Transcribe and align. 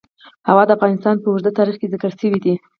هوا 0.49 0.63
د 0.67 0.71
افغانستان 0.77 1.15
په 1.19 1.27
اوږده 1.29 1.51
تاریخ 1.59 1.75
کې 1.79 1.91
ذکر 1.93 2.11
شوی 2.19 2.39
دی. 2.45 2.53